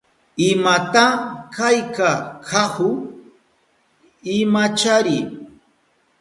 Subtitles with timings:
[0.49, 1.03] ¿Imata
[1.55, 2.09] kayka
[2.47, 2.89] kahu?
[4.37, 5.17] Imachari.